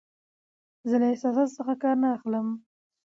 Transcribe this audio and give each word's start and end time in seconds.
زه 0.89 0.95
له 1.01 1.05
احساساتو 1.13 1.55
څخه 1.57 1.73
کار 1.83 1.95
نه 2.03 2.09
اخلم. 2.17 2.47